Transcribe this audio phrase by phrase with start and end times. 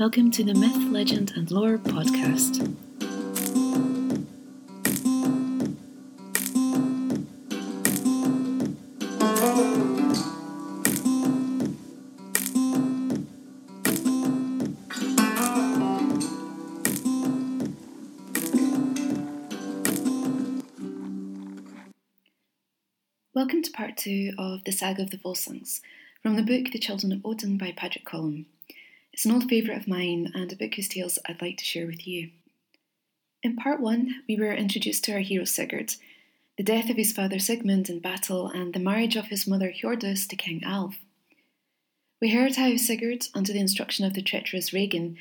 [0.00, 2.74] Welcome to the Myth, Legend and Lore podcast.
[23.34, 25.82] Welcome to part two of the Saga of the Volsungs
[26.22, 28.46] from the book The Children of Odin by Padraic Colum.
[29.20, 31.84] It's an old favourite of mine and a book whose tales I'd like to share
[31.84, 32.30] with you.
[33.42, 35.96] In part one, we were introduced to our hero Sigurd,
[36.56, 40.26] the death of his father Sigmund in battle, and the marriage of his mother Hjordis
[40.26, 41.00] to King Alf.
[42.18, 45.18] We heard how Sigurd, under the instruction of the treacherous Regin,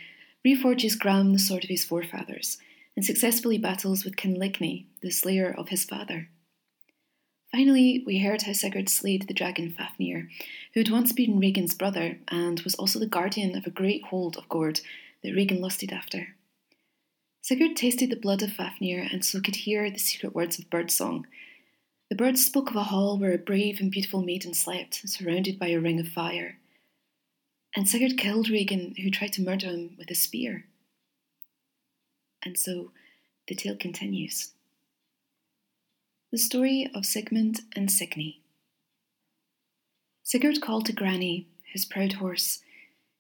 [0.48, 2.58] reforges Gram, the sword of his forefathers,
[2.96, 6.30] and successfully battles with King Lyngi, the slayer of his father.
[7.52, 10.30] Finally, we heard how Sigurd slayed the dragon Fafnir,
[10.74, 14.38] who had once been Regin's brother and was also the guardian of a great hold
[14.38, 14.82] of gourd
[15.24, 16.36] that Regin lusted after.
[17.42, 21.26] Sigurd tasted the blood of Fafnir and so could hear the secret words of birdsong.
[22.10, 25.70] The birds spoke of a hall where a brave and beautiful maiden slept, surrounded by
[25.70, 26.60] a ring of fire.
[27.76, 30.66] And Sigurd killed Regin, who tried to murder him with a spear.
[32.44, 32.92] And so
[33.48, 34.52] the tale continues.
[36.32, 38.44] The story of Sigmund and Signy.
[40.22, 42.60] Sigurd called to Grani, his proud horse.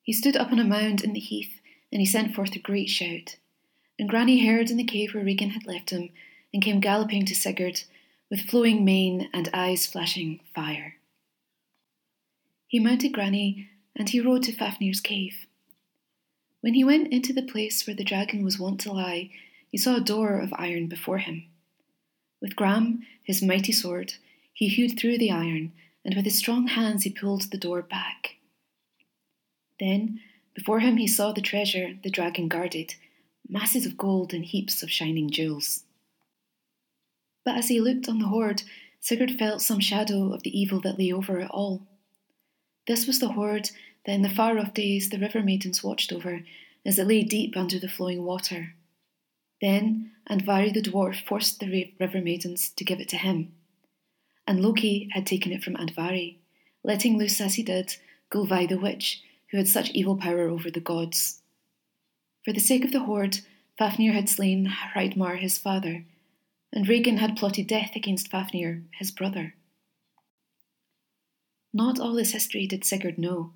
[0.03, 1.59] He stood up on a mound in the heath,
[1.91, 3.37] and he sent forth a great shout.
[3.97, 6.11] And Grani heard in the cave where Regin had left him,
[6.53, 7.81] and came galloping to Sigurd,
[8.30, 10.97] with flowing mane and eyes flashing fire.
[12.67, 15.47] He mounted Grani, and he rode to Fafnir's cave.
[16.61, 19.31] When he went into the place where the dragon was wont to lie,
[19.71, 21.45] he saw a door of iron before him.
[22.42, 24.14] With Gram, his mighty sword,
[24.54, 25.73] he hewed through the iron,
[26.06, 28.36] and with his strong hands he pulled the door back.
[29.80, 30.22] Then,
[30.54, 32.95] before him, he saw the treasure the dragon guarded
[33.48, 35.84] masses of gold and heaps of shining jewels.
[37.44, 38.64] But as he looked on the hoard,
[38.99, 41.88] Sigurd felt some shadow of the evil that lay over it all.
[42.86, 43.72] This was the hoard
[44.05, 46.44] that in the far off days the river maidens watched over
[46.86, 48.76] as it lay deep under the flowing water.
[49.61, 53.52] Then Andvari the dwarf forced the river maidens to give it to him.
[54.47, 56.37] And Loki had taken it from Andvari,
[56.83, 57.98] letting loose as he did
[58.31, 59.21] Gullveig the witch,
[59.52, 61.42] who had such evil power over the gods.
[62.45, 63.39] For the sake of the hoard,
[63.77, 66.05] Fafnir had slain Hreidmar his father,
[66.71, 69.55] and Regin had plotted death against Fafnir his brother.
[71.73, 73.53] Not all this history did Sigurd know,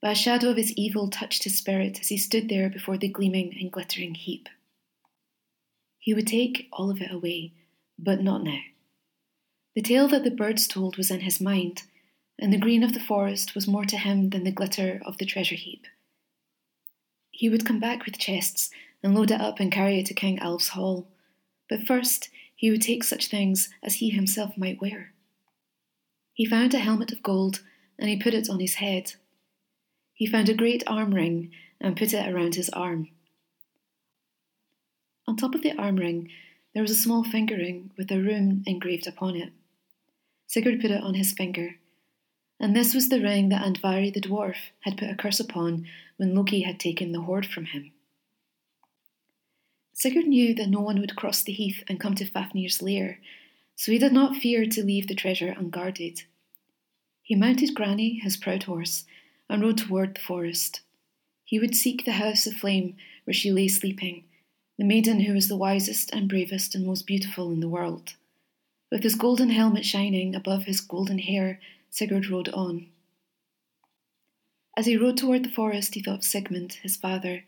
[0.00, 3.08] but a shadow of his evil touched his spirit as he stood there before the
[3.08, 4.48] gleaming and glittering heap.
[6.04, 7.54] He would take all of it away,
[7.98, 8.60] but not now.
[9.74, 11.84] The tale that the birds told was in his mind,
[12.38, 15.24] and the green of the forest was more to him than the glitter of the
[15.24, 15.86] treasure heap.
[17.30, 18.68] He would come back with chests
[19.02, 21.08] and load it up and carry it to King Alf's hall,
[21.70, 25.14] but first he would take such things as he himself might wear.
[26.34, 27.62] He found a helmet of gold
[27.98, 29.14] and he put it on his head.
[30.12, 31.50] He found a great arm ring
[31.80, 33.08] and put it around his arm.
[35.26, 36.30] On top of the arm ring,
[36.74, 39.52] there was a small finger ring with a rune engraved upon it.
[40.46, 41.76] Sigurd put it on his finger,
[42.60, 45.86] and this was the ring that Andvari the dwarf had put a curse upon
[46.16, 47.92] when Loki had taken the hoard from him.
[49.94, 53.20] Sigurd knew that no one would cross the heath and come to Fafnir's lair,
[53.76, 56.24] so he did not fear to leave the treasure unguarded.
[57.22, 59.04] He mounted Grani, his proud horse,
[59.48, 60.80] and rode toward the forest.
[61.44, 64.24] He would seek the house of flame where she lay sleeping
[64.78, 68.14] the maiden who was the wisest and bravest and most beautiful in the world.
[68.90, 72.86] With his golden helmet shining above his golden hair, Sigurd rode on.
[74.76, 77.44] As he rode toward the forest, he thought of Sigmund, his father,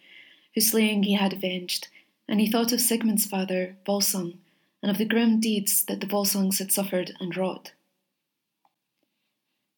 [0.55, 1.89] whose slaying he had avenged,
[2.29, 4.39] and he thought of Sigmund's father, Volsung,
[4.83, 7.73] and of the grim deeds that the Volsungs had suffered and wrought.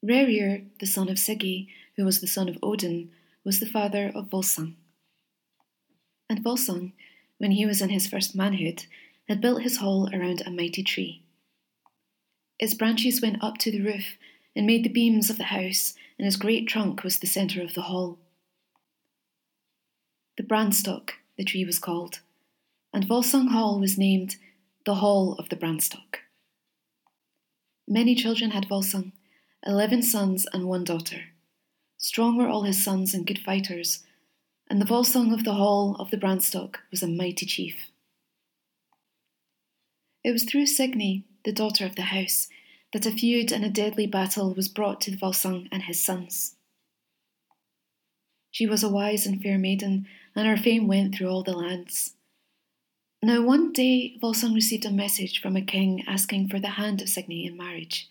[0.05, 3.11] Rerir, the son of Sigi, who was the son of Odin,
[3.45, 4.75] was the father of Volsung.
[6.29, 6.93] And Volsung,
[7.39, 8.85] when he was in his first manhood,
[9.29, 11.23] had built his hall around a mighty tree.
[12.59, 14.17] Its branches went up to the roof
[14.55, 17.75] and made the beams of the house, and his great trunk was the centre of
[17.75, 18.19] the hall.
[20.37, 22.21] The Branstock, the tree was called,
[22.93, 24.37] and Volsung Hall was named
[24.85, 26.19] the Hall of the Branstock.
[27.87, 29.13] Many children had Volsung,
[29.65, 31.23] eleven sons and one daughter.
[31.97, 34.05] Strong were all his sons and good fighters,
[34.71, 37.91] and the Volsung of the Hall of the Branstock was a mighty chief.
[40.23, 42.49] It was through Signy, the daughter of the house,
[42.93, 46.57] that a feud and a deadly battle was brought to Volsung and his sons.
[48.51, 52.15] She was a wise and fair maiden, and her fame went through all the lands.
[53.23, 57.09] Now one day Volsung received a message from a king asking for the hand of
[57.09, 58.09] Signy in marriage.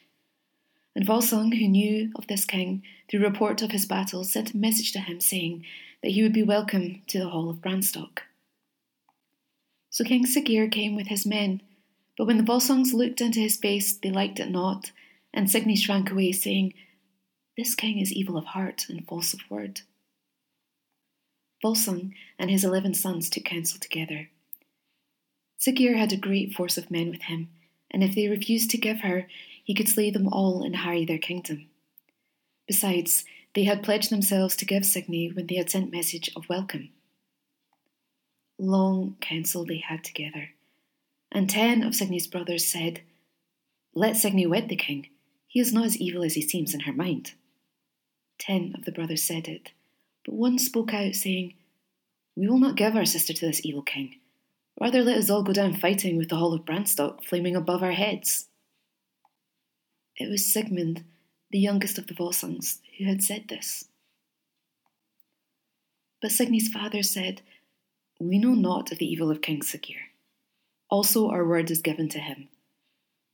[0.95, 4.91] And Volsung, who knew of this king through report of his battles, sent a message
[4.93, 5.63] to him saying
[6.01, 8.19] that he would be welcome to the hall of Branstock.
[9.89, 11.61] So King Siggeir came with his men,
[12.17, 14.91] but when the Volsungs looked into his face, they liked it not,
[15.33, 16.73] and Signy shrank away, saying,
[17.57, 19.81] This king is evil of heart and false of word.
[21.63, 24.29] Volsung and his eleven sons took counsel together.
[25.59, 27.49] Siggeir had a great force of men with him,
[27.89, 29.27] and if they refused to give her,
[29.63, 31.67] he could slay them all and harry their kingdom.
[32.67, 36.89] Besides, they had pledged themselves to give Signy when they had sent message of welcome.
[38.59, 40.49] Long counsel they had together,
[41.31, 43.01] and ten of Signy's brothers said,
[43.93, 45.07] Let Signy wed the king.
[45.47, 47.33] He is not as evil as he seems in her mind.
[48.37, 49.71] Ten of the brothers said it,
[50.25, 51.53] but one spoke out, saying,
[52.35, 54.15] We will not give our sister to this evil king.
[54.79, 57.93] Rather let us all go down fighting with the Hall of Branstock flaming above our
[57.93, 58.47] heads.
[60.15, 61.03] It was Sigmund,
[61.51, 63.85] the youngest of the Volsungs, who had said this.
[66.21, 67.41] But Signy's father said,
[68.19, 70.11] We know not of the evil of King Siggeir.
[70.89, 72.47] Also, our word is given to him.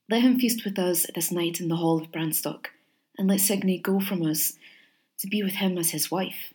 [0.10, 2.68] Let him feast with us this night in the hall of Branstock,
[3.18, 4.54] and let Signy go from us
[5.20, 6.54] to be with him as his wife.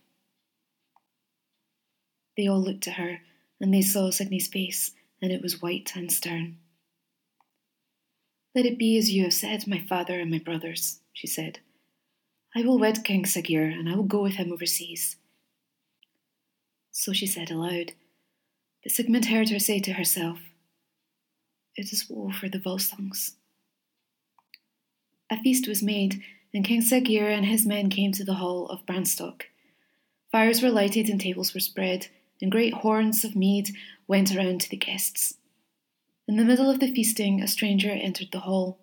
[2.37, 3.21] They all looked at her,
[3.61, 6.59] and they saw Signy's face, and it was white and stern.
[8.55, 11.59] Let it be as you have said, my father and my brothers, she said.
[12.55, 15.17] I will wed King Siggeir, and I will go with him overseas.
[16.93, 17.93] So she said aloud,
[18.85, 20.39] but Sigmund heard her say to herself,
[21.75, 23.33] It is woe for the Volsungs.
[25.29, 26.23] A feast was made,
[26.55, 29.43] and King Siggeir and his men came to the hall of Branstock.
[30.31, 32.07] Fires were lighted and tables were spread,
[32.41, 33.71] and great horns of mead
[34.07, 35.35] went around to the guests.
[36.29, 38.79] In the middle of the feasting, a stranger entered the hall.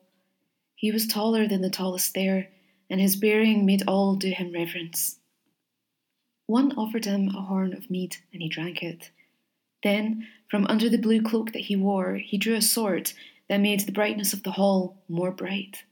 [0.75, 2.49] He was taller than the tallest there,
[2.89, 5.19] and his bearing made all do him reverence.
[6.47, 9.09] One offered him a horn of mead, and he drank it.
[9.83, 13.13] Then, from under the blue cloak that he wore, he drew a sword
[13.49, 15.83] that made the brightness of the hall more bright.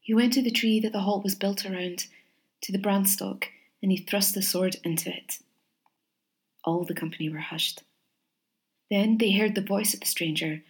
[0.00, 2.06] He went to the tree that the hall was built around,
[2.62, 3.44] to the branstock,
[3.82, 5.38] and he thrust the sword into it.
[6.64, 7.82] All the company were hushed.
[8.90, 10.62] Then they heard the voice of the stranger,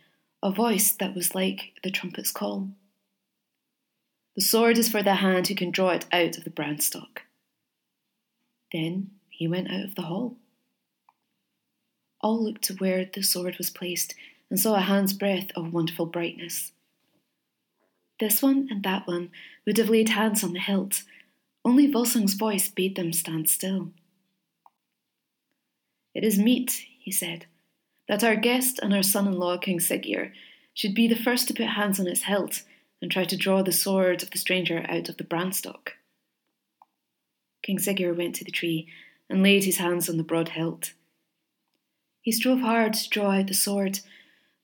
[0.42, 2.68] a voice that was like the trumpet's call.
[4.34, 7.18] The sword is for the hand who can draw it out of the branstock.
[8.72, 10.36] Then he went out of the hall.
[12.20, 14.14] All looked to where the sword was placed
[14.50, 16.72] and saw a hand's breadth of wonderful brightness.
[18.18, 19.30] This one and that one
[19.66, 21.02] would have laid hands on the hilt,
[21.64, 23.90] only Volsung's voice bade them stand still.
[26.14, 27.46] It is meet, he said,
[28.08, 30.32] that our guest and our son in law, King Siggeir,
[30.74, 32.62] should be the first to put hands on its hilt
[33.00, 35.90] and try to draw the sword of the stranger out of the branstock.
[37.62, 38.88] King Siggeir went to the tree
[39.28, 40.92] and laid his hands on the broad hilt.
[42.20, 44.00] He strove hard to draw out the sword,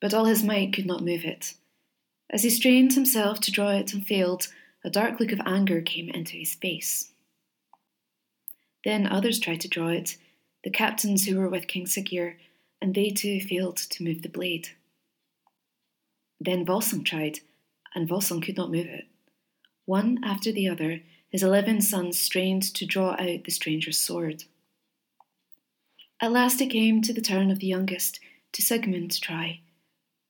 [0.00, 1.54] but all his might could not move it.
[2.30, 4.48] As he strained himself to draw it and failed,
[4.84, 7.12] a dark look of anger came into his face.
[8.84, 10.16] Then others tried to draw it,
[10.62, 12.36] the captains who were with King Siggeir,
[12.80, 14.68] and they too failed to move the blade.
[16.40, 17.40] Then Volsung tried,
[17.94, 19.06] and Volsung could not move it.
[19.84, 24.44] One after the other, his eleven sons strained to draw out the stranger's sword.
[26.20, 28.20] At last it came to the turn of the youngest,
[28.52, 29.60] to Sigmund to try.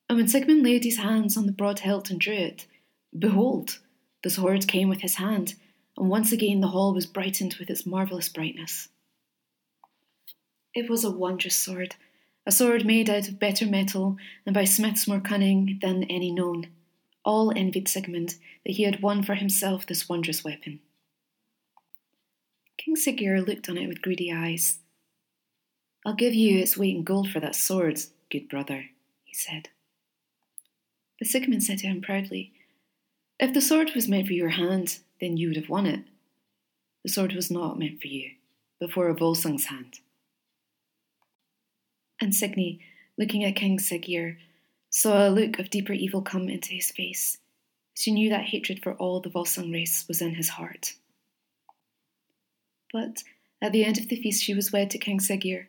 [0.09, 2.67] And when Sigmund laid his hands on the broad hilt and drew it,
[3.17, 3.78] behold,
[4.23, 5.55] the sword came with his hand,
[5.97, 8.88] and once again the hall was brightened with its marvellous brightness.
[10.75, 11.97] It was a wondrous sword,
[12.49, 16.67] a sword made out of better metal and by smiths more cunning than any known.
[17.23, 20.81] All envied Sigmund that he had won for himself this wondrous weapon.
[22.78, 24.78] King Siggeir looked on it with greedy eyes.
[26.07, 28.00] I'll give you its weight in gold for that sword,
[28.31, 28.87] good brother,
[29.25, 29.69] he said.
[31.19, 32.55] But Sigmund said to him proudly,
[33.38, 36.00] If the sword was meant for your hand, then you would have won it.
[37.02, 38.31] The sword was not meant for you,
[38.81, 40.00] but for a Volsung's hand.
[42.20, 42.80] And Signy,
[43.16, 44.37] looking at King Siggeir,
[44.90, 47.38] saw a look of deeper evil come into his face.
[47.94, 50.94] She knew that hatred for all the Volsung race was in his heart.
[52.92, 53.22] But
[53.60, 55.66] at the end of the feast she was wed to King Siggeir,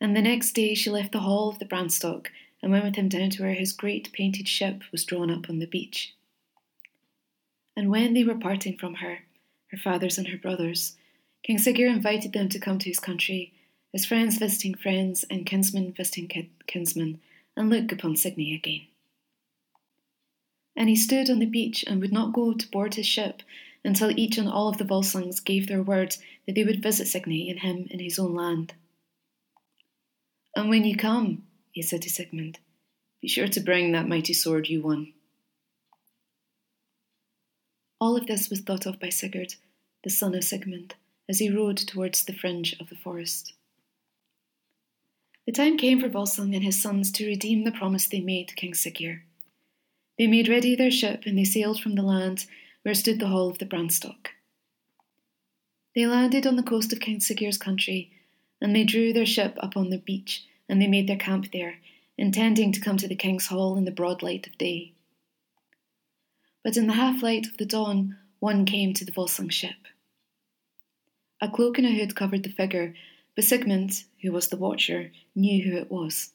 [0.00, 2.28] and the next day she left the hall of the Branstock
[2.62, 5.58] and went with him down to where his great painted ship was drawn up on
[5.58, 6.14] the beach.
[7.76, 9.20] And when they were parting from her,
[9.70, 10.96] her fathers and her brothers,
[11.42, 13.52] King Siggeir invited them to come to his country,
[13.94, 17.20] as friends visiting friends and kinsmen visiting kinsmen,
[17.56, 18.86] and look upon Signy again.
[20.76, 23.42] And he stood on the beach and would not go to board his ship
[23.84, 26.16] until each and all of the Volsungs gave their word
[26.46, 28.74] that they would visit Signy and him in his own land.
[30.54, 32.58] And when you come, he said to Sigmund,
[33.20, 35.12] be sure to bring that mighty sword you won.
[38.00, 39.54] All of this was thought of by Sigurd,
[40.04, 40.94] the son of Sigmund,
[41.28, 43.54] as he rode towards the fringe of the forest.
[45.46, 48.54] The time came for Volsung and his sons to redeem the promise they made to
[48.54, 49.20] King Siggeir.
[50.18, 52.46] They made ready their ship and they sailed from the land
[52.82, 54.28] where stood the hall of the Branstock.
[55.94, 58.10] They landed on the coast of King Siggeir's country,
[58.60, 61.78] and they drew their ship up on the beach, and they made their camp there,
[62.18, 64.92] intending to come to the king's hall in the broad light of day.
[66.62, 69.88] But in the half light of the dawn, one came to the Volsung ship.
[71.40, 72.94] A cloak and a hood covered the figure,
[73.36, 76.32] but Sigmund, who was the watcher, knew who it was.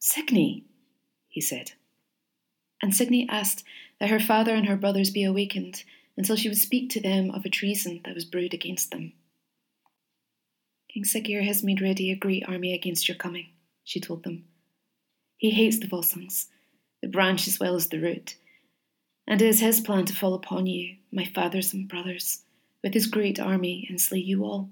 [0.00, 0.64] Signy,
[1.28, 1.72] he said.
[2.82, 3.64] And Signy asked
[4.00, 5.84] that her father and her brothers be awakened
[6.16, 9.12] until she would speak to them of a treason that was brewed against them.
[10.92, 13.46] King Siggeir has made ready a great army against your coming,
[13.84, 14.44] she told them.
[15.36, 16.46] He hates the Volsungs,
[17.00, 18.36] the branch as well as the root,
[19.26, 22.42] and it is his plan to fall upon you, my fathers and brothers,
[22.82, 24.70] with his great army and slay you all.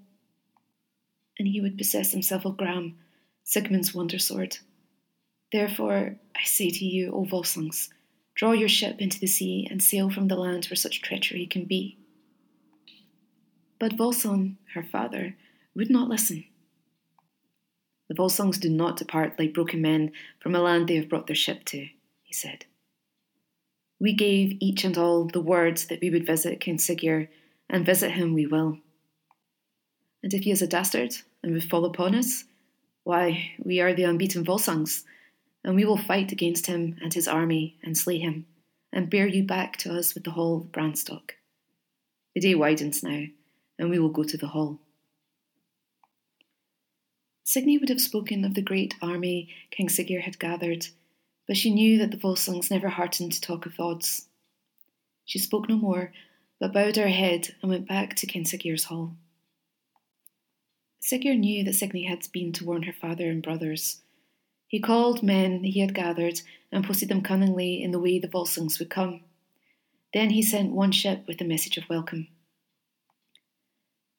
[1.39, 2.97] And he would possess himself of Gram,
[3.45, 4.59] Sigmund's wonder sword.
[5.51, 7.89] Therefore, I say to you, O Volsungs,
[8.35, 11.65] draw your ship into the sea and sail from the land where such treachery can
[11.65, 11.99] be.
[13.79, 15.37] But Volsung, her father,
[15.75, 16.45] would not listen.
[18.09, 21.37] The Volsungs do not depart like broken men from a land they have brought their
[21.37, 21.89] ship to,
[22.23, 22.67] he said.
[23.99, 27.29] We gave each and all the words that we would visit King Siggeir,
[27.71, 28.79] and visit him we will.
[30.23, 32.45] And if he is a dastard and would fall upon us,
[33.05, 35.05] why, we are the unbeaten Volsungs,
[35.65, 38.47] and we will fight against him and his army and slay him,
[38.93, 41.33] and bear you back to us with the hall of Branstock.
[42.35, 43.25] The day widens now,
[43.79, 44.79] and we will go to the hall.
[47.45, 50.87] Signy would have spoken of the great army King Siggeir had gathered,
[51.47, 54.29] but she knew that the Volsungs never heartened to talk of odds.
[55.25, 56.13] She spoke no more,
[56.61, 59.17] but bowed her head and went back to King Siggeir's hall.
[61.03, 64.03] Siggeir knew that Signy had been to warn her father and brothers.
[64.69, 66.41] He called men he had gathered
[66.71, 69.23] and posted them cunningly in the way the Volsungs would come.
[70.15, 72.29] Then he sent one ship with a message of welcome.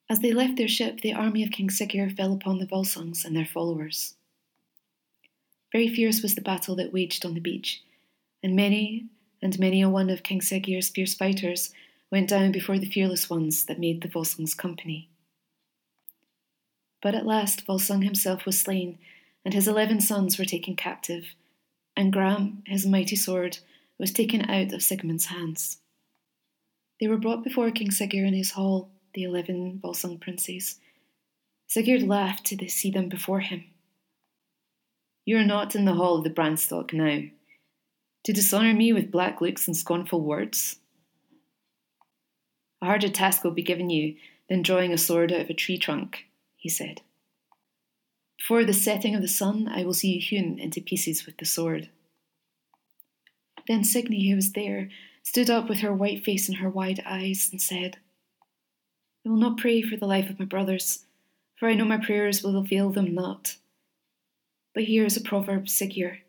[0.09, 3.35] As they left their ship, the army of King Siggeir fell upon the Volsungs and
[3.35, 4.15] their followers.
[5.71, 7.81] Very fierce was the battle that waged on the beach,
[8.43, 9.05] and many
[9.41, 11.73] and many a one of King Siggeir's fierce fighters
[12.11, 15.09] went down before the fearless ones that made the Volsungs company.
[17.03, 18.97] But at last Volsung himself was slain,
[19.43, 21.35] and his eleven sons were taken captive,
[21.97, 23.59] and Gram, his mighty sword,
[23.99, 25.79] was taken out of Sigmund's hands.
[27.01, 30.79] They were brought before King Siggeir in his hall, the eleven Volsung princes.
[31.67, 33.65] Sigurd laughed to see them before him.
[35.25, 37.23] You are not in the hall of the Branstock now.
[38.23, 40.77] To dishonour me with black looks and scornful words?
[42.81, 44.15] A harder task will be given you
[44.47, 46.25] than drawing a sword out of a tree trunk,
[46.63, 47.01] he said.
[48.37, 51.45] Before the setting of the sun, I will see you hewn into pieces with the
[51.45, 51.89] sword.
[53.67, 54.89] Then Signy, who was there,
[55.23, 57.97] stood up with her white face and her wide eyes and said,
[59.25, 61.03] I will not pray for the life of my brothers,
[61.57, 63.57] for I know my prayers will avail them not.
[64.73, 66.19] But here is a proverb, Siggeir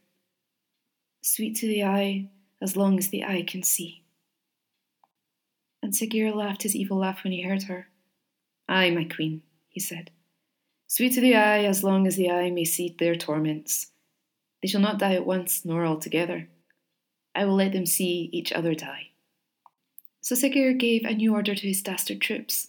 [1.23, 2.29] Sweet to the eye,
[2.61, 4.03] as long as the eye can see.
[5.81, 7.87] And Siggeir laughed his evil laugh when he heard her.
[8.69, 10.11] Ay, my queen, he said.
[10.95, 13.91] Sweet to the eye, as long as the eye may see their torments.
[14.63, 16.49] They shall not die at once, nor all together.
[17.35, 19.09] I will let them see each other die.
[20.21, 22.69] So Siggeir gave a new order to his dastard troops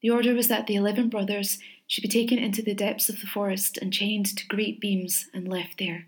[0.00, 3.26] the order was that the eleven brothers should be taken into the depths of the
[3.26, 6.06] forest and chained to great beams and left there.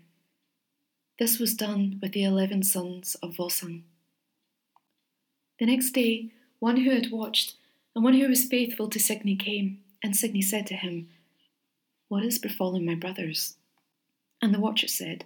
[1.19, 3.81] This was done with the eleven sons of Volsung.
[5.59, 7.55] The next day, one who had watched
[7.93, 11.09] and one who was faithful to Signy came, and Signy said to him,
[12.11, 13.55] What has befallen my brothers?
[14.41, 15.23] And the watcher said,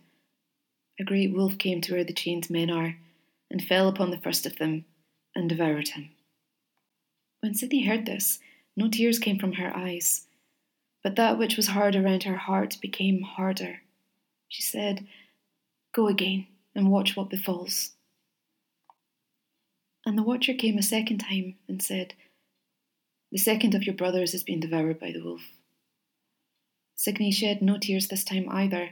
[0.99, 2.97] A great wolf came to where the chained men are,
[3.49, 4.85] and fell upon the first of them,
[5.33, 6.11] and devoured him.
[7.39, 8.37] When Signy heard this,
[8.77, 10.27] no tears came from her eyes,
[11.01, 13.81] but that which was hard around her heart became harder.
[14.47, 15.07] She said,
[15.91, 17.93] Go again and watch what befalls.
[20.05, 22.13] And the watcher came a second time and said,
[23.31, 25.41] The second of your brothers has been devoured by the wolf.
[26.95, 28.91] Signy shed no tears this time either,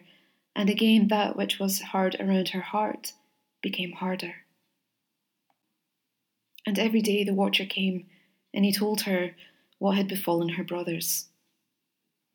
[0.56, 3.14] and again that which was hard around her heart
[3.62, 4.36] became harder.
[6.66, 8.06] And every day the watcher came,
[8.54, 9.32] and he told her
[9.80, 11.28] what had befallen her brothers.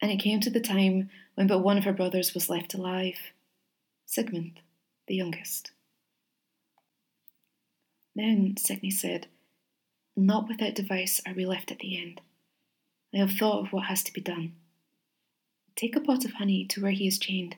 [0.00, 3.18] And it came to the time when but one of her brothers was left alive
[4.06, 4.60] Sigmund,
[5.06, 5.72] the youngest.
[8.14, 9.26] Then Signy said,
[10.16, 12.22] Not without device are we left at the end.
[13.14, 14.54] I have thought of what has to be done.
[15.78, 17.54] Take a pot of honey to where he is chained,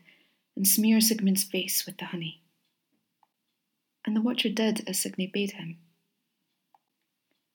[0.54, 2.42] and smear Sigmund's face with the honey.
[4.04, 5.78] And the watcher did as Signy bade him.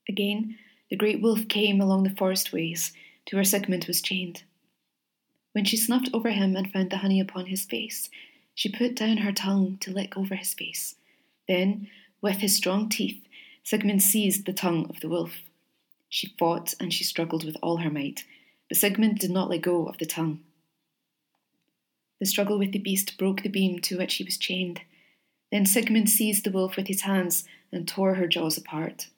[0.10, 0.58] Again,
[0.90, 2.94] the great wolf came along the forest ways
[3.28, 4.42] to where Sigmund was chained.
[5.52, 8.10] When she snuffed over him and found the honey upon his face,
[8.56, 10.96] she put down her tongue to lick over his face.
[11.48, 11.90] Then,
[12.22, 13.22] with his strong teeth,
[13.62, 15.44] Sigmund seized the tongue of the wolf.
[16.10, 18.24] She fought and she struggled with all her might,
[18.68, 20.40] but Sigmund did not let go of the tongue.
[22.20, 24.82] The struggle with the beast broke the beam to which he was chained.
[25.52, 29.10] Then Sigmund seized the wolf with his hands and tore her jaws apart.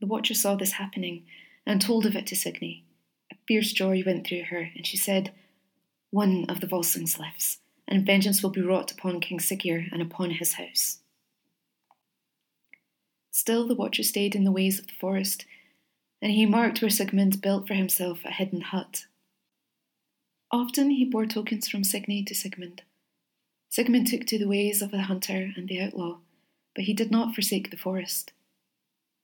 [0.00, 1.24] The watcher saw this happening
[1.66, 2.84] and told of it to Signy.
[3.30, 5.32] A fierce joy went through her, and she said,
[6.10, 10.30] One of the Volsungs lives, and vengeance will be wrought upon King Siggeir and upon
[10.32, 10.98] his house.
[13.30, 15.46] Still the watcher stayed in the ways of the forest,
[16.20, 19.06] and he marked where Sigmund built for himself a hidden hut.
[20.52, 22.82] Often he bore tokens from Signy to Sigmund.
[23.70, 26.18] Sigmund took to the ways of the hunter and the outlaw,
[26.74, 28.32] but he did not forsake the forest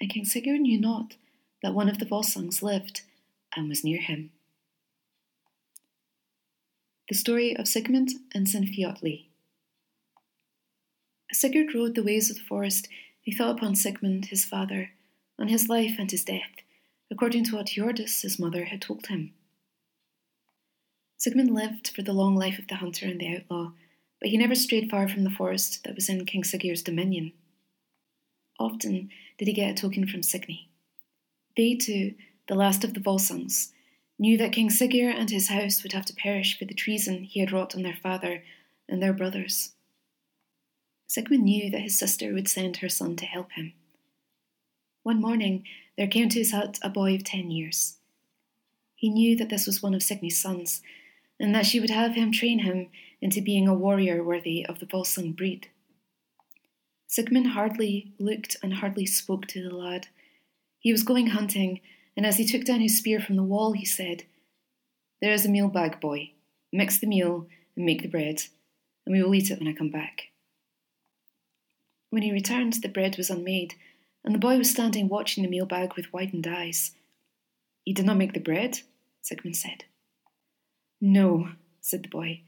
[0.01, 1.17] and King Sigurd knew not
[1.63, 3.03] that one of the Volsungs lived
[3.57, 4.31] and was near him.
[7.09, 9.27] The story of Sigmund and Sinfiotli.
[11.31, 12.89] As Sigurd rode the ways of the forest,
[13.23, 14.91] he thought upon Sigmund, his father,
[15.39, 16.63] on his life and his death,
[17.11, 19.33] according to what Hjordis, his mother, had told him.
[21.19, 23.73] Sigmund lived for the long life of the hunter and the outlaw,
[24.21, 27.33] but he never strayed far from the forest that was in King Siggeir's dominion.
[28.59, 30.69] Often did he get a token from Signy.
[31.57, 32.15] They too,
[32.47, 33.73] the last of the Volsungs,
[34.17, 37.41] knew that King Siggeir and his house would have to perish for the treason he
[37.41, 38.45] had wrought on their father
[38.89, 39.73] and their brothers.
[41.09, 43.73] Sigmund knew that his sister would send her son to help him.
[45.03, 45.65] One morning
[45.97, 47.97] there came to his hut a boy of ten years.
[48.95, 50.83] He knew that this was one of Signy's sons,
[51.41, 52.89] and that she would have him train him
[53.21, 55.69] into being a warrior worthy of the Volsung breed.
[57.07, 60.09] Sigmund hardly looked and hardly spoke to the lad.
[60.79, 61.81] He was going hunting,
[62.17, 64.25] and as he took down his spear from the wall, he said,
[65.21, 66.33] There is a meal bag, boy.
[66.73, 67.47] Mix the meal
[67.77, 68.43] and make the bread,
[69.07, 70.29] and we will eat it when I come back.
[72.11, 73.75] When he returned, the bread was unmade,
[74.25, 76.93] and the boy was standing watching the meal bag with widened eyes.
[77.85, 78.81] You did not make the bread?
[79.23, 79.85] Sigmund said.
[81.01, 82.43] No, said the boy.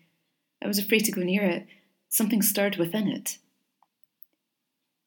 [0.63, 1.67] I was afraid to go near it.
[2.09, 3.39] Something stirred within it.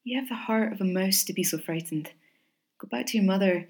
[0.02, 2.10] You have the heart of a mouse to be so frightened.
[2.78, 3.68] Go back to your mother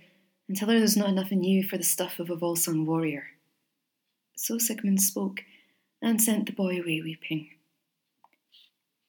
[0.48, 3.26] and tell her there's not enough in you for the stuff of a Volsung warrior.
[4.36, 5.42] So Sigmund spoke
[6.02, 7.50] and sent the boy away weeping.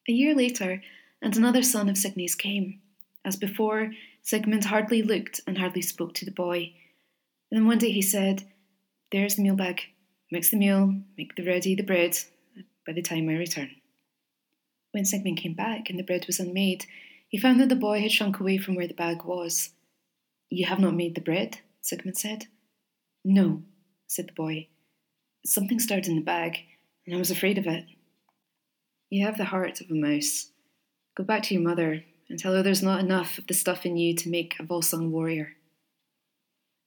[0.08, 0.82] A year later,
[1.22, 2.80] and another son of Signy's came.
[3.24, 6.74] As before, Sigmund hardly looked and hardly spoke to the boy.
[7.52, 8.44] Then one day he said,
[9.12, 9.82] There's the meal bag.
[10.32, 12.18] Mix the meal, make the ready the bread
[12.86, 13.72] by the time I return.
[14.92, 16.86] When Sigmund came back and the bread was unmade,
[17.28, 19.72] he found that the boy had shrunk away from where the bag was.
[20.50, 21.60] You have not made the bread?
[21.82, 22.46] Sigmund said.
[23.24, 23.64] No,
[24.08, 24.68] said the boy.
[25.46, 26.60] Something stirred in the bag,
[27.06, 27.86] and I was afraid of it.
[29.10, 30.50] You have the heart of a mouse.
[31.16, 33.98] Go back to your mother and tell her there's not enough of the stuff in
[33.98, 35.54] you to make a Volsung warrior.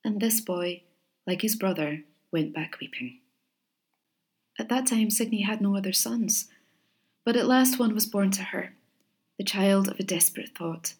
[0.05, 0.83] And this boy,
[1.27, 3.21] like his brother, went back weeping.
[4.59, 6.49] At that time, Signy had no other sons,
[7.25, 8.75] but at last one was born to her,
[9.39, 10.95] the child of a desperate thought.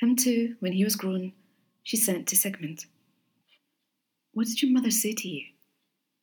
[0.00, 1.32] Him too, when he was grown,
[1.82, 2.86] she sent to Sigmund.
[4.32, 5.46] What did your mother say to you?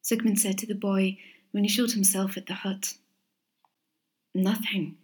[0.02, 1.18] Sigmund said to the boy
[1.52, 2.96] when he showed himself at the hut.
[4.34, 4.98] Nothing.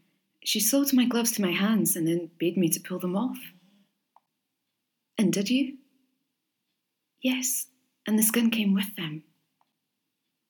[0.44, 3.38] She sewed my gloves to my hands and then bade me to pull them off.
[5.18, 5.78] And did you?
[7.22, 7.68] Yes,
[8.06, 9.24] and the skin came with them.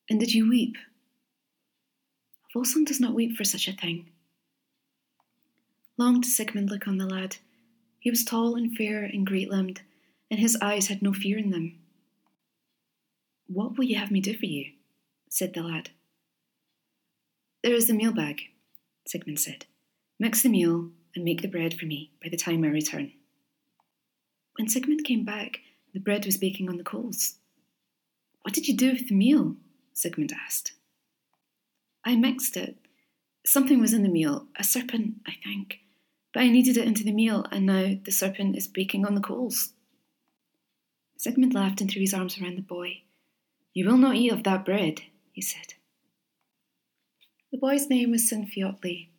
[0.10, 0.76] And did you weep?
[2.54, 4.12] Volsung does not weep for such a thing.
[5.98, 7.38] Long did Sigmund look on the lad.
[8.00, 9.82] He was tall and fair and great limbed,
[10.30, 11.80] and his eyes had no fear in them.
[13.48, 14.72] What will you have me do for you?
[15.30, 15.90] said the lad.
[17.64, 18.42] There is the meal bag,
[19.08, 19.66] Sigmund said.
[20.20, 23.14] Mix the meal and make the bread for me by the time I return.
[24.58, 25.60] When Sigmund came back,
[25.94, 27.36] The bread was baking on the coals.
[28.42, 29.56] What did you do with the meal?
[29.94, 30.74] Sigmund asked.
[32.06, 32.78] I mixed it.
[33.46, 35.80] Something was in the meal, a serpent, I think.
[36.34, 39.22] But I kneaded it into the meal, and now the serpent is baking on the
[39.22, 39.74] coals.
[41.18, 43.04] Sigmund laughed and threw his arms around the boy.
[43.74, 45.02] You will not eat of that bread,
[45.32, 45.76] he said.
[47.52, 49.10] The boy's name was Sinfiotli.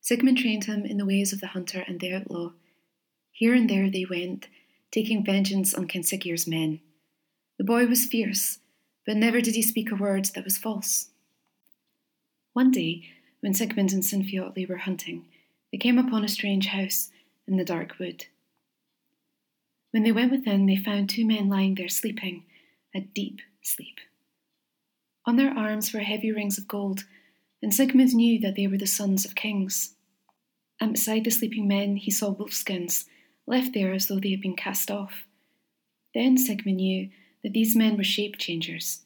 [0.00, 2.52] Sigmund trained him in the ways of the hunter and the outlaw.
[3.32, 4.48] Here and there they went,
[4.90, 6.80] taking vengeance on King Siggeir's men.
[7.58, 8.58] The boy was fierce,
[9.06, 11.10] but never did he speak a word that was false.
[12.52, 13.04] One day,
[13.40, 15.24] when Sigmund and Sinfiotli were hunting,
[15.70, 17.10] they came upon a strange house
[17.46, 18.26] in the dark wood.
[19.90, 22.44] When they went within, they found two men lying there sleeping,
[22.94, 23.98] a deep sleep.
[25.26, 27.04] On their arms were heavy rings of gold,
[27.62, 29.94] and Sigmund knew that they were the sons of kings.
[30.80, 33.06] And beside the sleeping men, he saw wolf skins,
[33.46, 35.26] left there as though they had been cast off.
[36.14, 37.10] Then Sigmund knew
[37.42, 39.02] that these men were shape changers.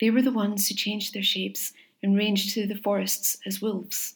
[0.00, 1.72] They were the ones who changed their shapes
[2.02, 4.14] and ranged through the forests as wolves.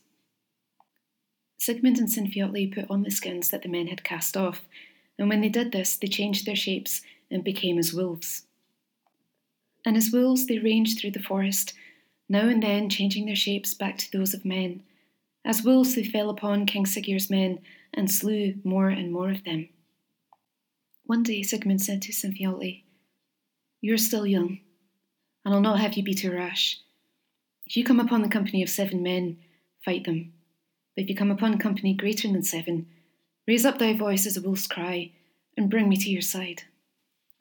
[1.59, 4.63] Sigmund and Sinfiotli put on the skins that the men had cast off,
[5.19, 8.45] and when they did this, they changed their shapes and became as wolves.
[9.85, 11.73] And as wolves, they ranged through the forest,
[12.29, 14.83] now and then changing their shapes back to those of men.
[15.45, 17.59] As wolves, they fell upon King Siggeir's men
[17.93, 19.69] and slew more and more of them.
[21.05, 22.85] One day, Sigmund said to Sinfiotli,
[23.85, 24.61] You are still young,
[25.45, 26.79] and I'll not have you be too rash.
[27.67, 29.39] If you come upon the company of seven men,
[29.85, 30.33] fight them.
[30.95, 32.87] But if you come upon company greater than seven,
[33.49, 35.11] raise up thy voice as a wolf's cry,
[35.57, 36.63] and bring me to your side.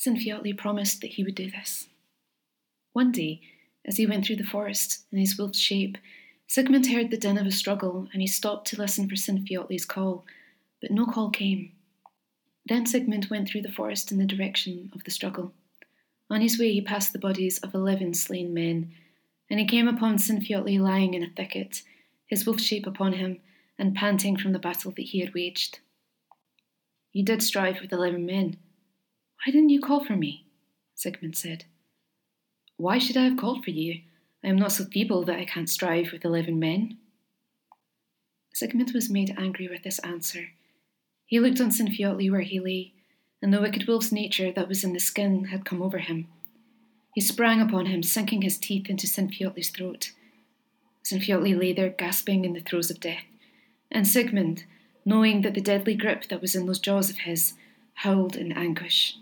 [0.01, 1.89] Sinfiotli promised that he would do this.
[2.93, 3.41] One day,
[3.85, 5.99] as he went through the forest in his wolf's shape,
[6.47, 10.25] Sigmund heard the din of a struggle, and he stopped to listen for Sinfiotli's call,
[10.81, 11.73] but no call came.
[12.65, 15.53] Then Sigmund went through the forest in the direction of the struggle.
[16.31, 18.93] On his way, he passed the bodies of eleven slain men
[19.51, 21.81] and he came upon Sinfiotli lying in a thicket,
[22.25, 23.41] his wolf shape upon him,
[23.77, 25.79] and panting from the battle that he had waged.
[27.11, 28.55] You did strive with eleven men.
[29.43, 30.45] Why didn't you call for me?
[30.95, 31.65] Sigmund said.
[32.77, 34.01] Why should I have called for you?
[34.41, 36.97] I am not so feeble that I can't strive with eleven men.
[38.53, 40.51] Sigmund was made angry with this answer.
[41.25, 42.93] He looked on Sinfiotli where he lay,
[43.41, 46.27] and the wicked wolf's nature that was in the skin had come over him.
[47.13, 50.11] He sprang upon him, sinking his teeth into Sinfiotli's throat.
[51.03, 53.23] Sinfiotli lay there gasping in the throes of death,
[53.91, 54.65] and Sigmund,
[55.03, 57.53] knowing that the deadly grip that was in those jaws of his,
[57.95, 59.17] howled in anguish.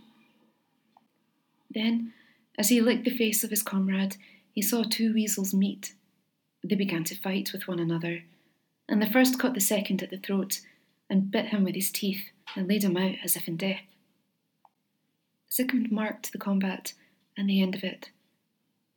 [1.71, 2.13] Then,
[2.58, 4.17] as he licked the face of his comrade,
[4.51, 5.93] he saw two weasels meet.
[6.63, 8.23] They began to fight with one another,
[8.88, 10.60] and the first caught the second at the throat
[11.10, 13.82] and bit him with his teeth and laid him out as if in death.
[15.50, 16.94] Sigmund marked the combat
[17.36, 18.12] and the end of it.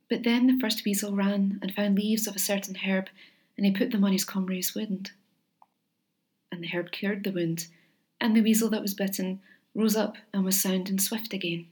[0.09, 3.09] But then the first weasel ran and found leaves of a certain herb,
[3.57, 5.11] and he put them on his comrade's wound.
[6.51, 7.67] And the herb cured the wound,
[8.21, 9.41] and the weasel that was bitten
[9.73, 11.65] rose up and was sound and swift again.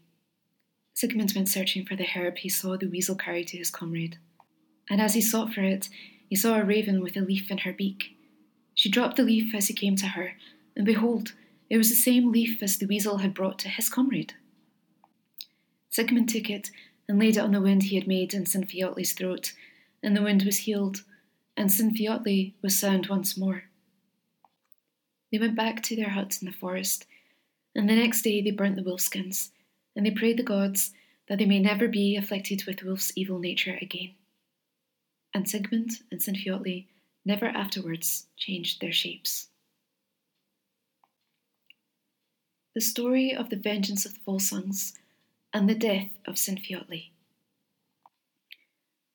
[0.93, 4.17] Sigmund went searching for the herb he saw the weasel carry to his comrade.
[4.89, 5.89] And as he sought for it,
[6.27, 8.17] he saw a raven with a leaf in her beak.
[8.73, 10.33] She dropped the leaf as he came to her,
[10.75, 11.33] and behold,
[11.69, 14.33] it was the same leaf as the weasel had brought to his comrade.
[15.91, 16.71] Sigmund took it
[17.07, 19.53] and laid it on the wound he had made in Sinfiotli's throat,
[20.01, 21.03] and the wound was healed,
[21.57, 23.65] and Sinfiotli was sound once more.
[25.31, 27.05] They went back to their huts in the forest,
[27.75, 29.49] and the next day they burnt the wolfskins,
[29.93, 30.93] and they prayed the gods
[31.27, 34.15] that they may never be afflicted with wolf's evil nature again.
[35.33, 36.87] And Sigmund and Sinfiotli
[37.25, 39.49] never afterwards changed their shapes.
[42.75, 44.93] The story of the vengeance of the Volsungs
[45.53, 47.09] and the death of Sinfiotli.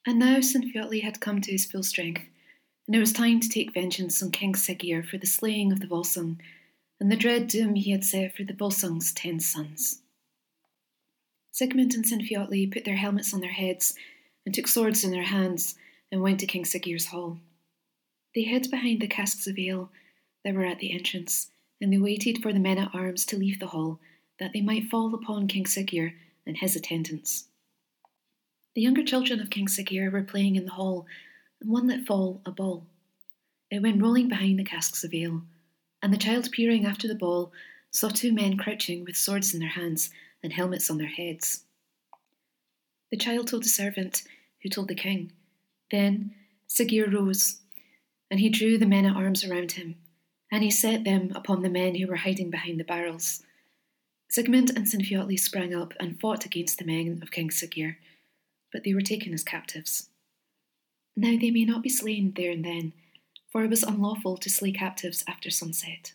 [0.07, 2.23] And now Sinfiotli had come to his full strength,
[2.87, 5.87] and it was time to take vengeance on King Siggeir for the slaying of the
[5.87, 6.39] Volsung
[7.01, 10.03] and the dread doom he had set for the Volsung's ten sons.
[11.53, 13.95] Sigmund and Sinfiotli put their helmets on their heads
[14.45, 15.75] and took swords in their hands
[16.13, 17.39] and went to King Siggeir's hall.
[18.35, 19.91] They hid behind the casks of ale
[20.45, 23.59] that were at the entrance, and they waited for the men at arms to leave
[23.59, 23.99] the hall,
[24.39, 26.13] that they might fall upon King Siggeir
[26.47, 27.49] and his attendants.
[28.75, 31.07] The younger children of King Siggeir were playing in the hall,
[31.61, 32.87] and one let fall a ball.
[33.71, 35.43] It went rolling behind the casks of ale,
[36.03, 37.53] and the child peering after the ball
[37.91, 40.11] saw two men crouching with swords in their hands
[40.43, 41.65] and helmets on their heads.
[43.11, 44.23] The child told the servant,
[44.63, 45.33] who told the king.
[45.91, 46.35] Then
[46.69, 47.61] Siggeir rose,
[48.31, 49.97] and he drew the men at arms around him,
[50.51, 53.43] and he set them upon the men who were hiding behind the barrels.
[54.29, 57.97] Sigmund and Sinfiotli sprang up and fought against the men of King Siggeir,
[58.73, 60.09] but they were taken as captives.
[61.17, 62.93] Now they may not be slain there and then,
[63.51, 66.13] for it was unlawful to slay captives after sunset.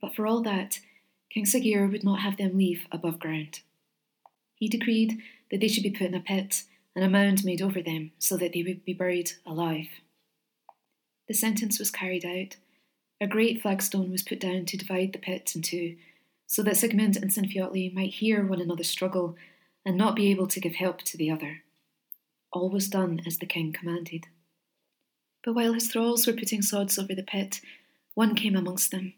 [0.00, 0.80] But for all that,
[1.30, 3.60] King Siggeir would not have them leave above ground.
[4.54, 7.80] He decreed that they should be put in a pit and a mound made over
[7.80, 9.88] them so that they would be buried alive.
[11.28, 12.56] The sentence was carried out.
[13.20, 15.96] A great flagstone was put down to divide the pit in two,
[16.52, 19.36] so that Sigmund and Sinfiotli might hear one another struggle
[19.86, 21.62] and not be able to give help to the other.
[22.52, 24.26] All was done as the king commanded.
[25.42, 27.62] But while his thralls were putting sods over the pit,
[28.12, 29.14] one came amongst them,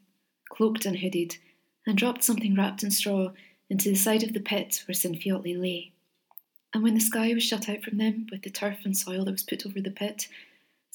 [0.49, 1.35] cloaked and hooded,
[1.85, 3.33] and dropped something wrapped in straw
[3.69, 5.91] into the side of the pit where Sinfiotli lay.
[6.73, 9.31] And when the sky was shut out from them with the turf and soil that
[9.33, 10.29] was put over the pit,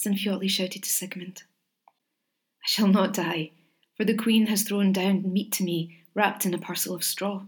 [0.03, 1.42] Sinfiotli shouted to Sigmund,
[1.87, 3.50] I shall not die,
[3.94, 7.42] for the queen has thrown down meat to me wrapped in a parcel of straw.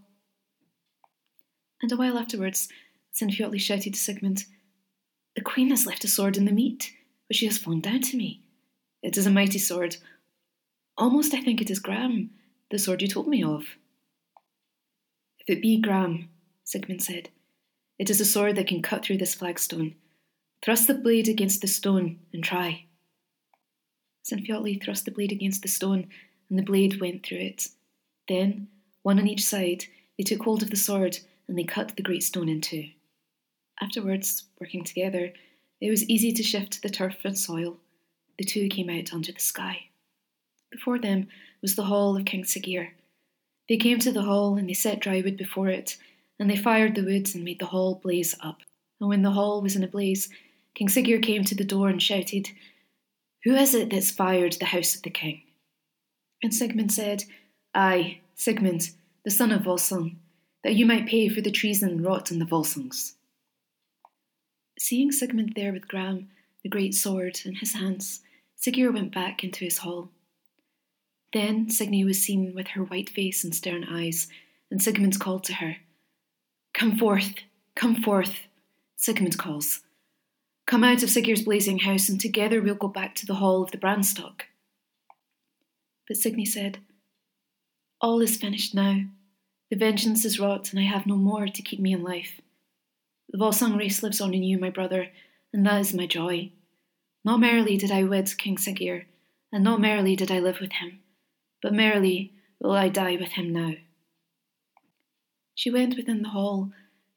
[1.80, 2.68] And a while afterwards,
[3.14, 4.44] Sinfiotli shouted to Sigmund,
[5.34, 6.92] The queen has left a sword in the meat,
[7.28, 8.42] which she has flung down to me.
[9.02, 9.96] It is a mighty sword.
[10.96, 12.30] Almost I think it is Gram,
[12.70, 13.64] the sword you told me of.
[15.40, 16.28] If it be Gram,
[16.64, 17.30] Sigmund said,
[17.98, 19.94] it is a sword that can cut through this flagstone.
[20.60, 22.86] Thrust the blade against the stone and try.
[24.24, 26.08] Sinfiotli thrust the blade against the stone,
[26.48, 27.68] and the blade went through it.
[28.28, 28.68] Then,
[29.02, 29.84] one on each side,
[30.16, 32.88] they took hold of the sword and they cut the great stone in two.
[33.80, 35.32] Afterwards, working together,
[35.80, 37.78] it was easy to shift the turf and soil.
[38.38, 39.86] The two came out under the sky.
[40.70, 41.28] Before them
[41.60, 42.90] was the hall of King Siggeir.
[43.68, 45.96] They came to the hall and they set dry wood before it,
[46.38, 48.60] and they fired the wood and made the hall blaze up.
[49.00, 50.28] And when the hall was in a blaze,
[50.74, 52.48] King Siggeir came to the door and shouted,
[53.44, 55.42] Who is it that's fired the house of the king?
[56.42, 57.24] And Sigmund said,
[57.74, 58.90] I, Sigmund,
[59.24, 60.16] the son of Volsung,
[60.62, 63.14] that you might pay for the treason wrought in the Volsungs.
[64.78, 66.28] Seeing Sigmund there with Gram,
[66.62, 68.20] the great sword, in his hands,
[68.60, 70.10] Siggeir went back into his hall.
[71.32, 74.28] Then Signy was seen with her white face and stern eyes,
[74.70, 75.76] and Sigmund called to her,
[76.74, 77.34] Come forth,
[77.74, 78.34] come forth.
[78.96, 79.80] Sigmund calls.
[80.66, 83.72] Come out of Siggeir's blazing house, and together we'll go back to the hall of
[83.72, 84.42] the Branstock.
[86.06, 86.78] But Signy said,
[88.02, 89.04] all is finished now.
[89.70, 92.40] The vengeance is wrought, and I have no more to keep me in life.
[93.30, 95.08] The Volsung race lives on in you, my brother,
[95.52, 96.50] and that is my joy.
[97.24, 99.04] Not merrily did I wed King Siggeir,
[99.52, 100.98] and not merrily did I live with him,
[101.62, 103.74] but merrily will I die with him now.
[105.54, 106.72] She went within the hall,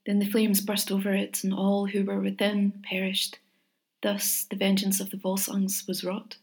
[0.06, 3.40] then the flames burst over it, and all who were within perished.
[4.04, 6.38] Thus the vengeance of the Volsungs was wrought.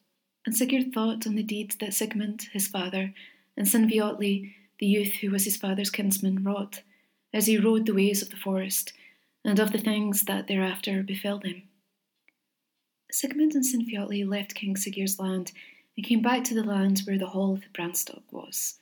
[0.45, 3.15] And Sigurd thought on the deed that Sigmund, his father,
[3.57, 6.83] and Sinfiotli, the youth who was his father's kinsman, wrought,
[7.33, 8.93] as he rode the ways of the forest,
[9.45, 11.62] and of the things that thereafter befell them.
[13.11, 15.53] Sigmund and Sinfiotli left King Siggeir's land
[15.97, 18.79] and came back to the land where the hall of the Branstock was.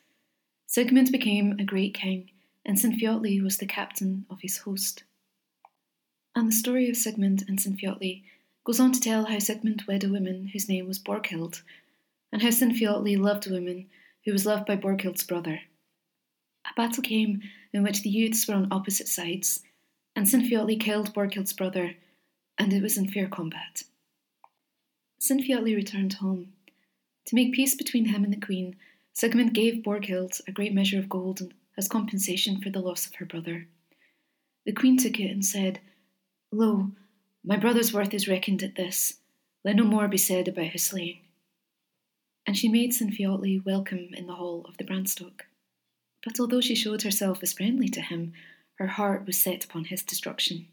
[0.67, 2.31] Sigmund became a great king,
[2.65, 5.03] and Sinfiotli was the captain of his host.
[6.37, 8.23] And the story of Sigmund and Sinfiotli
[8.65, 11.63] goes on to tell how Sigmund wed a woman whose name was Borghild,
[12.31, 13.87] and how Sinfiotli loved a woman
[14.25, 15.61] who was loved by Borghild's brother.
[16.67, 19.63] A battle came in which the youths were on opposite sides,
[20.15, 21.95] and Sinfiotli killed Borghild's brother,
[22.59, 23.85] and it was in fair combat.
[25.21, 26.53] Sinfiotli returned home.
[27.27, 28.77] To make peace between him and the queen,
[29.13, 33.27] Sigmund gave Borghild a great measure of gold as compensation for the loss of her
[33.27, 33.67] brother.
[34.65, 35.81] The queen took it and said,
[36.53, 36.91] Lo,
[37.45, 39.15] my brother's worth is reckoned at this.
[39.65, 41.21] Let no more be said about his slaying
[42.47, 45.43] and she made Sinfiotli welcome in the hall of the Branstock.
[46.25, 48.33] But although she showed herself as friendly to him,
[48.75, 50.69] her heart was set upon his destruction.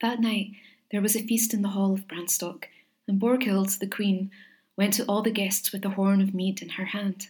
[0.00, 0.52] That night
[0.90, 2.64] there was a feast in the hall of Branstock,
[3.06, 4.30] and Borghild, the queen,
[4.76, 7.28] went to all the guests with a horn of mead in her hand.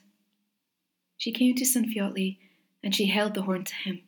[1.16, 2.38] She came to Sinfiotli,
[2.82, 4.02] and she held the horn to him.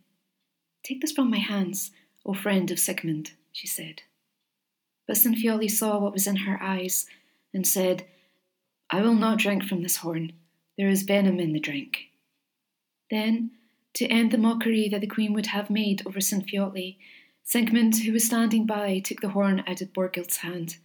[0.83, 1.91] Take this from my hands,
[2.25, 4.03] O friend of Sigmund, she said.
[5.07, 7.07] But Sinfiotli saw what was in her eyes,
[7.53, 8.07] and said,
[8.93, 10.33] I will not drink from this horn.
[10.77, 12.09] There is venom in the drink.
[13.09, 13.53] Then,
[13.95, 16.47] to end the mockery that the queen would have made over St.
[16.47, 16.97] Sinfiotli,
[17.45, 20.79] Sigmund, who was standing by, took the horn out of Borghild's hand.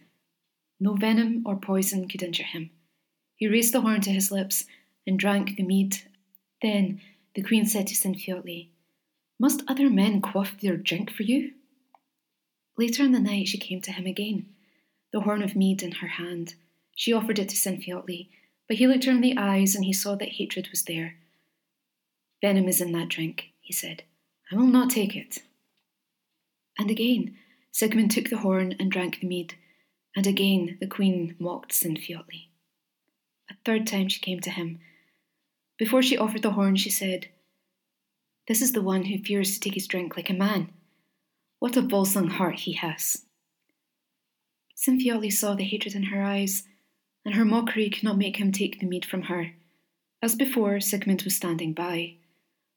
[0.78, 2.70] No venom or poison could injure him.
[3.36, 4.64] He raised the horn to his lips
[5.06, 5.98] and drank the mead.
[6.62, 7.00] Then
[7.34, 8.68] the queen said to Sinfiotli,
[9.38, 11.52] Must other men quaff their drink for you?
[12.78, 14.46] Later in the night she came to him again,
[15.12, 16.54] the horn of mead in her hand
[16.96, 18.28] she offered it to Sinfiotli,
[18.66, 21.14] but he looked her in the eyes and he saw that hatred was there.
[22.40, 24.02] Venom is in that drink, he said.
[24.50, 25.38] I will not take it.
[26.78, 27.36] And again
[27.76, 29.54] Sigmund took the horn and drank the mead,
[30.16, 32.46] and again the queen mocked Sinfiotli.
[33.50, 34.80] A third time she came to him.
[35.76, 37.28] Before she offered the horn, she said,
[38.48, 40.70] This is the one who fears to take his drink like a man.
[41.58, 43.26] What a Volsung heart he has.
[44.74, 46.62] Sinfiotli saw the hatred in her eyes,
[47.26, 49.50] and her mockery could not make him take the mead from her.
[50.22, 52.14] As before, Sigmund was standing by,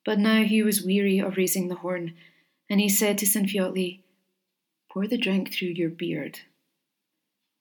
[0.04, 2.16] but now he was weary of raising the horn,
[2.68, 4.00] and he said to Sinfiotli,
[4.92, 6.40] Pour the drink through your beard.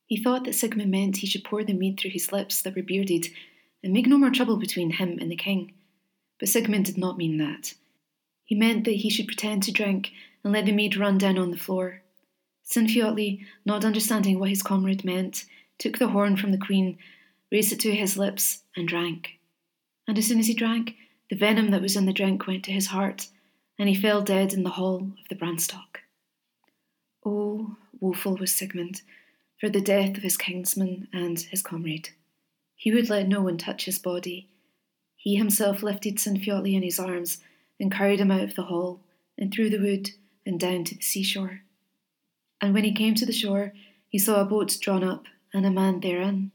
[0.06, 2.82] He thought that Sigmund meant he should pour the mead through his lips that were
[2.82, 3.28] bearded,
[3.84, 5.74] and make no more trouble between him and the king.
[6.40, 7.74] But Sigmund did not mean that.
[8.46, 10.10] He meant that he should pretend to drink
[10.42, 12.00] and let the mead run down on the floor.
[12.64, 15.44] Sinfiotli, not understanding what his comrade meant,
[15.78, 16.98] took the horn from the queen,
[17.50, 19.38] raised it to his lips, and drank.
[20.06, 20.94] And as soon as he drank,
[21.30, 23.28] the venom that was in the drink went to his heart,
[23.78, 25.98] and he fell dead in the hall of the Branstock.
[27.24, 29.02] Oh, woeful was Sigmund
[29.60, 32.10] for the death of his kinsman and his comrade.
[32.76, 34.48] He would let no one touch his body.
[35.16, 37.38] He himself lifted Sinfiotli in his arms
[37.80, 39.00] and carried him out of the hall
[39.36, 40.10] and through the wood
[40.46, 41.62] and down to the seashore.
[42.60, 43.72] And when he came to the shore,
[44.08, 46.52] he saw a boat drawn up and a man therein.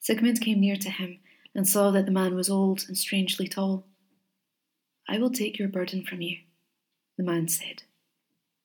[0.00, 1.20] Sigmund came near to him
[1.54, 3.84] and saw that the man was old and strangely tall.
[5.08, 6.38] I will take your burden from you,
[7.16, 7.82] the man said.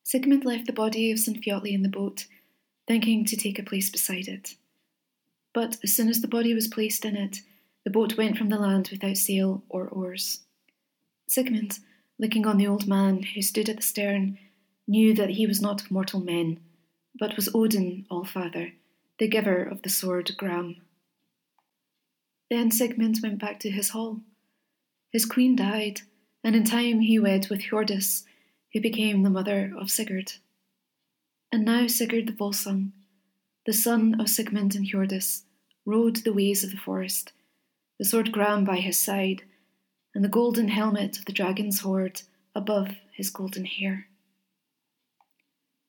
[0.03, 2.27] Sigmund left the body of Sinfiotli in the boat,
[2.87, 4.55] thinking to take a place beside it.
[5.53, 7.41] But as soon as the body was placed in it,
[7.83, 10.41] the boat went from the land without sail or oars.
[11.27, 11.79] Sigmund,
[12.17, 14.37] looking on the old man who stood at the stern,
[14.87, 16.59] knew that he was not of mortal men,
[17.19, 18.73] but was Odin Allfather,
[19.19, 20.77] the giver of the sword Gram.
[22.49, 24.21] Then Sigmund went back to his hall.
[25.11, 26.01] His queen died,
[26.43, 28.23] and in time he wed with Hjordis,
[28.73, 30.33] who became the mother of Sigurd.
[31.51, 32.91] And now Sigurd the Volsung,
[33.65, 35.43] the son of Sigmund and Hjordis,
[35.85, 37.31] rode the ways of the forest,
[37.97, 39.43] the sword Gram by his side,
[40.13, 42.21] and the golden helmet of the dragon's hoard
[42.53, 44.07] above his golden hair.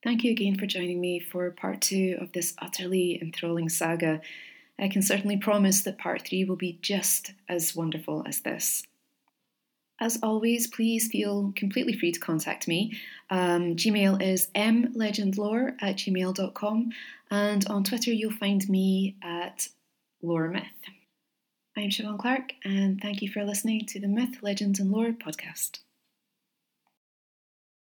[0.05, 4.21] Thank you again for joining me for part two of this utterly enthralling saga.
[4.79, 8.85] I can certainly promise that part three will be just as wonderful as this.
[10.01, 12.97] As always, please feel completely free to contact me.
[13.31, 16.91] Um, Gmail is mlegendlore at gmail.com,
[17.33, 19.69] and on Twitter you'll find me at
[20.23, 20.63] loremyth.
[21.77, 25.81] I'm Siobhan Clark, and thank you for listening to the Myth, Legends and Lore podcast.